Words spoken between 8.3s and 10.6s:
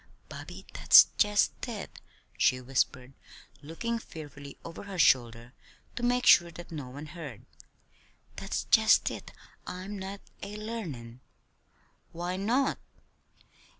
"That's just it I'm not a